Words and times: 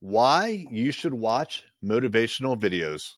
Why 0.00 0.64
you 0.70 0.92
should 0.92 1.12
watch 1.12 1.64
motivational 1.84 2.56
videos. 2.56 3.16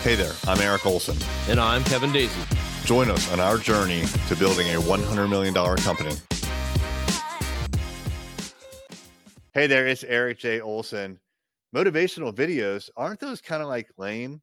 Hey 0.00 0.14
there, 0.14 0.32
I'm 0.46 0.58
Eric 0.62 0.86
Olson. 0.86 1.18
And 1.50 1.60
I'm 1.60 1.84
Kevin 1.84 2.08
Daisey. 2.08 2.86
Join 2.86 3.10
us 3.10 3.30
on 3.30 3.40
our 3.40 3.58
journey 3.58 4.04
to 4.28 4.36
building 4.36 4.68
a 4.68 4.80
$100 4.80 5.28
million 5.28 5.52
company. 5.52 6.14
Hey 9.52 9.66
there, 9.66 9.86
it's 9.86 10.02
Eric 10.02 10.38
J. 10.38 10.62
Olson. 10.62 11.20
Motivational 11.76 12.34
videos, 12.34 12.88
aren't 12.96 13.20
those 13.20 13.42
kind 13.42 13.62
of 13.62 13.68
like 13.68 13.90
lame? 13.98 14.40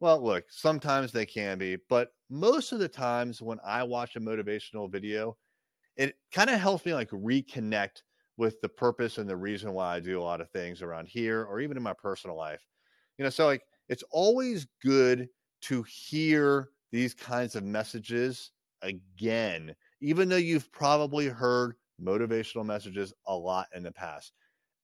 Well, 0.00 0.20
look, 0.20 0.46
sometimes 0.50 1.12
they 1.12 1.26
can 1.26 1.58
be, 1.58 1.76
but 1.88 2.08
most 2.28 2.72
of 2.72 2.80
the 2.80 2.88
times 2.88 3.40
when 3.40 3.60
I 3.64 3.84
watch 3.84 4.16
a 4.16 4.20
motivational 4.20 4.90
video, 4.90 5.36
it 5.96 6.16
kind 6.32 6.50
of 6.50 6.60
helps 6.60 6.84
me 6.86 6.94
like 6.94 7.10
reconnect 7.10 8.02
with 8.36 8.60
the 8.60 8.68
purpose 8.68 9.18
and 9.18 9.28
the 9.28 9.36
reason 9.36 9.72
why 9.72 9.94
I 9.96 10.00
do 10.00 10.20
a 10.20 10.22
lot 10.22 10.40
of 10.40 10.50
things 10.50 10.82
around 10.82 11.08
here 11.08 11.44
or 11.44 11.60
even 11.60 11.76
in 11.76 11.82
my 11.82 11.94
personal 11.94 12.36
life. 12.36 12.66
You 13.18 13.24
know, 13.24 13.30
so 13.30 13.46
like 13.46 13.64
it's 13.88 14.04
always 14.10 14.66
good 14.82 15.28
to 15.62 15.82
hear 15.84 16.70
these 16.90 17.14
kinds 17.14 17.56
of 17.56 17.64
messages 17.64 18.52
again, 18.82 19.74
even 20.00 20.28
though 20.28 20.36
you've 20.36 20.72
probably 20.72 21.28
heard 21.28 21.76
motivational 22.00 22.64
messages 22.66 23.12
a 23.26 23.36
lot 23.36 23.68
in 23.74 23.82
the 23.82 23.92
past. 23.92 24.32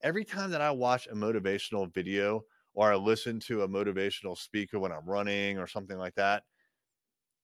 Every 0.02 0.24
time 0.24 0.50
that 0.50 0.60
I 0.60 0.70
watch 0.70 1.06
a 1.08 1.14
motivational 1.14 1.92
video 1.92 2.42
or 2.74 2.92
I 2.92 2.96
listen 2.96 3.40
to 3.40 3.62
a 3.62 3.68
motivational 3.68 4.36
speaker 4.38 4.78
when 4.78 4.92
I'm 4.92 5.06
running 5.08 5.58
or 5.58 5.66
something 5.66 5.98
like 5.98 6.14
that, 6.16 6.44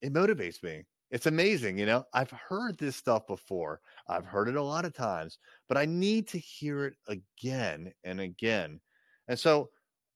it 0.00 0.12
motivates 0.12 0.62
me 0.62 0.84
it's 1.10 1.26
amazing, 1.26 1.78
you 1.78 1.86
know. 1.86 2.04
I've 2.12 2.30
heard 2.30 2.78
this 2.78 2.96
stuff 2.96 3.26
before. 3.26 3.80
I've 4.08 4.24
heard 4.24 4.48
it 4.48 4.56
a 4.56 4.62
lot 4.62 4.84
of 4.84 4.94
times, 4.94 5.38
but 5.68 5.76
I 5.76 5.84
need 5.84 6.26
to 6.28 6.38
hear 6.38 6.86
it 6.86 6.96
again 7.08 7.92
and 8.02 8.20
again. 8.20 8.80
And 9.28 9.38
so 9.38 9.70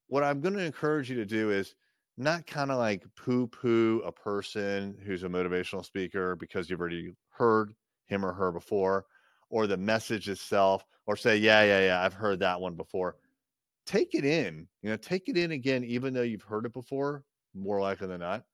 what 0.08 0.24
I'm 0.24 0.40
going 0.40 0.54
to 0.54 0.64
encourage 0.64 1.10
you 1.10 1.16
to 1.16 1.26
do 1.26 1.50
is 1.50 1.74
not 2.16 2.46
kind 2.46 2.70
of 2.70 2.78
like 2.78 3.04
poo 3.14 3.46
poo 3.46 4.02
a 4.04 4.10
person 4.10 4.98
who's 5.04 5.22
a 5.22 5.28
motivational 5.28 5.84
speaker 5.84 6.34
because 6.34 6.68
you've 6.68 6.80
already 6.80 7.12
heard 7.30 7.74
him 8.06 8.24
or 8.24 8.32
her 8.32 8.50
before, 8.50 9.06
or 9.50 9.66
the 9.66 9.76
message 9.76 10.28
itself, 10.28 10.84
or 11.06 11.16
say, 11.16 11.36
yeah, 11.36 11.62
yeah, 11.62 11.80
yeah, 11.80 12.02
I've 12.02 12.14
heard 12.14 12.40
that 12.40 12.60
one 12.60 12.74
before. 12.74 13.16
Take 13.86 14.14
it 14.14 14.24
in, 14.24 14.66
you 14.82 14.90
know, 14.90 14.96
take 14.96 15.28
it 15.28 15.36
in 15.36 15.52
again, 15.52 15.84
even 15.84 16.12
though 16.12 16.22
you've 16.22 16.42
heard 16.42 16.66
it 16.66 16.72
before, 16.72 17.24
more 17.54 17.80
likely 17.80 18.08
than 18.08 18.20
not, 18.20 18.44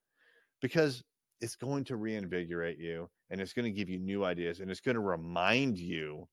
because 0.60 1.02
it's 1.40 1.56
going 1.56 1.84
to 1.84 1.96
reinvigorate 1.96 2.78
you 2.78 3.08
and 3.30 3.40
it's 3.40 3.52
going 3.52 3.64
to 3.64 3.70
give 3.70 3.88
you 3.88 3.98
new 3.98 4.24
ideas 4.24 4.60
and 4.60 4.70
it's 4.70 4.80
going 4.80 4.94
to 4.94 5.00
remind 5.00 5.78
you 5.78 6.26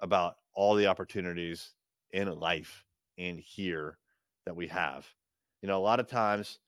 about 0.00 0.36
all 0.54 0.74
the 0.74 0.86
opportunities 0.86 1.74
in 2.12 2.28
life 2.38 2.84
and 3.18 3.38
here 3.38 3.98
that 4.46 4.56
we 4.56 4.66
have. 4.66 5.06
You 5.62 5.68
know, 5.68 5.78
a 5.78 5.82
lot 5.82 6.00
of 6.00 6.08
times 6.08 6.58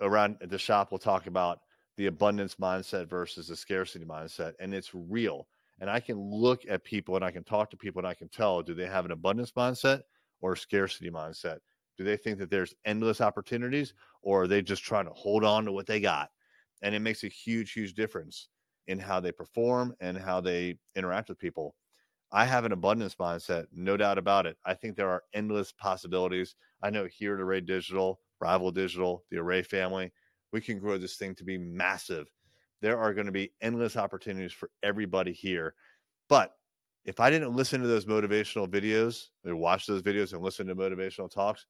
around 0.00 0.36
the 0.40 0.58
shop, 0.58 0.90
we'll 0.90 0.98
talk 0.98 1.26
about 1.26 1.60
the 1.96 2.06
abundance 2.06 2.56
mindset 2.56 3.08
versus 3.08 3.48
the 3.48 3.56
scarcity 3.56 4.04
mindset, 4.04 4.52
and 4.60 4.74
it's 4.74 4.90
real. 4.94 5.48
And 5.80 5.90
I 5.90 6.00
can 6.00 6.18
look 6.18 6.62
at 6.68 6.84
people 6.84 7.16
and 7.16 7.24
I 7.24 7.30
can 7.30 7.44
talk 7.44 7.70
to 7.70 7.76
people 7.76 8.00
and 8.00 8.08
I 8.08 8.14
can 8.14 8.28
tell 8.28 8.62
do 8.62 8.74
they 8.74 8.86
have 8.86 9.04
an 9.04 9.10
abundance 9.12 9.52
mindset 9.52 10.02
or 10.40 10.52
a 10.52 10.56
scarcity 10.56 11.10
mindset? 11.10 11.58
Do 11.98 12.04
they 12.04 12.16
think 12.16 12.38
that 12.38 12.50
there's 12.50 12.74
endless 12.84 13.20
opportunities 13.20 13.94
or 14.22 14.42
are 14.42 14.46
they 14.46 14.62
just 14.62 14.84
trying 14.84 15.06
to 15.06 15.12
hold 15.12 15.44
on 15.44 15.64
to 15.64 15.72
what 15.72 15.86
they 15.86 16.00
got? 16.00 16.30
And 16.82 16.94
it 16.94 17.00
makes 17.00 17.24
a 17.24 17.28
huge 17.28 17.72
huge 17.72 17.94
difference 17.94 18.48
in 18.86 18.98
how 18.98 19.20
they 19.20 19.32
perform 19.32 19.94
and 20.00 20.16
how 20.16 20.40
they 20.40 20.78
interact 20.94 21.28
with 21.28 21.38
people. 21.38 21.74
I 22.32 22.44
have 22.44 22.64
an 22.64 22.72
abundance 22.72 23.14
mindset 23.16 23.66
no 23.72 23.96
doubt 23.96 24.18
about 24.18 24.46
it. 24.46 24.56
I 24.64 24.74
think 24.74 24.96
there 24.96 25.10
are 25.10 25.22
endless 25.32 25.72
possibilities. 25.72 26.54
I 26.82 26.90
know 26.90 27.06
here 27.06 27.34
at 27.34 27.40
array 27.40 27.60
digital 27.60 28.20
rival 28.40 28.70
digital 28.70 29.24
the 29.30 29.38
array 29.38 29.62
family 29.62 30.12
we 30.52 30.60
can 30.60 30.78
grow 30.78 30.96
this 30.98 31.16
thing 31.16 31.34
to 31.34 31.44
be 31.44 31.58
massive. 31.58 32.30
There 32.80 32.98
are 32.98 33.12
going 33.12 33.26
to 33.26 33.32
be 33.32 33.52
endless 33.60 33.96
opportunities 33.96 34.52
for 34.52 34.70
everybody 34.82 35.32
here. 35.32 35.74
But 36.28 36.52
if 37.06 37.20
i 37.20 37.30
didn't 37.30 37.54
listen 37.54 37.80
to 37.80 37.86
those 37.86 38.04
motivational 38.04 38.68
videos 38.68 39.28
or 39.46 39.56
watch 39.56 39.86
those 39.86 40.02
videos 40.02 40.32
and 40.32 40.42
listen 40.42 40.66
to 40.66 40.74
motivational 40.74 41.30
talks 41.30 41.66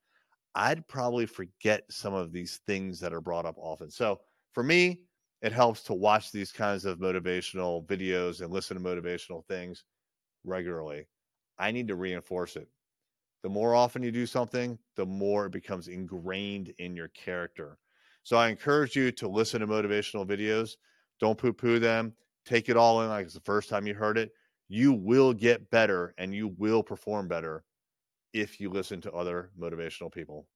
i'd 0.56 0.86
probably 0.88 1.26
forget 1.26 1.84
some 1.90 2.14
of 2.14 2.32
these 2.32 2.60
things 2.66 2.98
that 2.98 3.12
are 3.12 3.20
brought 3.20 3.44
up 3.46 3.56
often. 3.58 3.90
So 3.90 4.20
for 4.52 4.62
me, 4.62 5.02
it 5.42 5.52
helps 5.52 5.82
to 5.84 5.94
watch 5.94 6.32
these 6.32 6.52
kinds 6.52 6.84
of 6.84 6.98
motivational 6.98 7.86
videos 7.86 8.40
and 8.40 8.52
listen 8.52 8.76
to 8.76 8.82
motivational 8.82 9.44
things 9.46 9.84
regularly. 10.44 11.06
I 11.58 11.72
need 11.72 11.88
to 11.88 11.96
reinforce 11.96 12.56
it. 12.56 12.68
The 13.42 13.48
more 13.48 13.74
often 13.74 14.02
you 14.02 14.10
do 14.10 14.26
something, 14.26 14.78
the 14.96 15.06
more 15.06 15.46
it 15.46 15.52
becomes 15.52 15.88
ingrained 15.88 16.72
in 16.78 16.96
your 16.96 17.08
character. 17.08 17.78
So 18.22 18.36
I 18.36 18.48
encourage 18.48 18.96
you 18.96 19.12
to 19.12 19.28
listen 19.28 19.60
to 19.60 19.66
motivational 19.66 20.26
videos. 20.26 20.76
Don't 21.20 21.38
poo 21.38 21.52
poo 21.52 21.78
them. 21.78 22.14
Take 22.44 22.68
it 22.68 22.76
all 22.76 23.02
in 23.02 23.08
like 23.08 23.26
it's 23.26 23.34
the 23.34 23.40
first 23.40 23.68
time 23.68 23.86
you 23.86 23.94
heard 23.94 24.18
it. 24.18 24.32
You 24.68 24.92
will 24.92 25.32
get 25.32 25.70
better 25.70 26.12
and 26.18 26.34
you 26.34 26.48
will 26.58 26.82
perform 26.82 27.28
better 27.28 27.62
if 28.32 28.60
you 28.60 28.68
listen 28.68 29.00
to 29.02 29.12
other 29.12 29.50
motivational 29.58 30.12
people. 30.12 30.48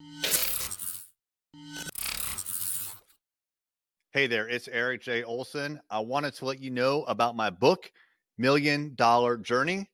Hey 4.12 4.26
there, 4.26 4.48
it's 4.48 4.66
Eric 4.66 5.03
J. 5.03 5.22
Olson. 5.22 5.81
I 5.88 6.00
wanted 6.00 6.34
to 6.34 6.44
let 6.44 6.60
you 6.60 6.72
know 6.72 7.04
about 7.04 7.37
my 7.37 7.48
book, 7.48 7.93
Million 8.38 8.93
Dollar 8.97 9.37
Journey 9.37 9.88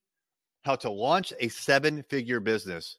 How 0.63 0.75
to 0.77 0.91
Launch 0.91 1.35
a 1.39 1.49
Seven 1.49 2.03
Figure 2.09 2.41
Business. 2.41 2.97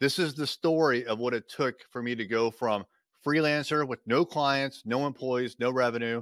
This 0.00 0.18
is 0.18 0.34
the 0.34 0.44
story 0.44 1.06
of 1.06 1.20
what 1.20 1.34
it 1.34 1.48
took 1.48 1.76
for 1.92 2.02
me 2.02 2.16
to 2.16 2.26
go 2.26 2.50
from 2.50 2.84
freelancer 3.24 3.86
with 3.86 4.00
no 4.06 4.24
clients, 4.24 4.82
no 4.84 5.06
employees, 5.06 5.54
no 5.60 5.70
revenue 5.70 6.20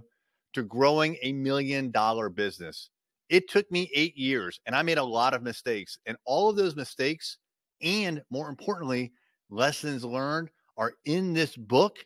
to 0.52 0.62
growing 0.62 1.16
a 1.22 1.32
million 1.32 1.90
dollar 1.90 2.28
business. 2.28 2.90
It 3.30 3.48
took 3.48 3.72
me 3.72 3.90
eight 3.94 4.14
years 4.14 4.60
and 4.66 4.76
I 4.76 4.82
made 4.82 4.98
a 4.98 5.02
lot 5.02 5.32
of 5.32 5.42
mistakes. 5.42 5.96
And 6.04 6.18
all 6.26 6.50
of 6.50 6.56
those 6.56 6.76
mistakes, 6.76 7.38
and 7.80 8.20
more 8.28 8.50
importantly, 8.50 9.10
lessons 9.48 10.04
learned, 10.04 10.50
are 10.76 10.92
in 11.06 11.32
this 11.32 11.56
book. 11.56 11.96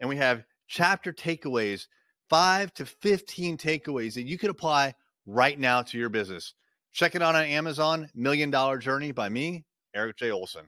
And 0.00 0.08
we 0.08 0.16
have 0.16 0.44
chapter 0.74 1.12
takeaways, 1.12 1.86
five 2.28 2.74
to 2.74 2.84
15 2.84 3.56
takeaways 3.56 4.14
that 4.14 4.24
you 4.24 4.36
could 4.36 4.50
apply 4.50 4.92
right 5.24 5.58
now 5.58 5.82
to 5.82 5.96
your 5.96 6.08
business. 6.08 6.54
Check 6.92 7.14
it 7.14 7.22
out 7.22 7.36
on 7.36 7.44
Amazon, 7.44 8.08
Million 8.14 8.50
Dollar 8.50 8.78
Journey 8.78 9.12
by 9.12 9.28
me, 9.28 9.64
Eric 9.94 10.16
J. 10.16 10.32
Olson. 10.32 10.66